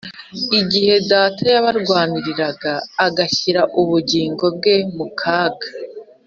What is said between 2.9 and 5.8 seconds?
agashyira ubugingo bwe mukaga